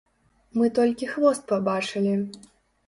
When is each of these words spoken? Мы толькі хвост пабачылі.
Мы 0.61 0.71
толькі 0.79 1.11
хвост 1.13 1.47
пабачылі. 1.53 2.17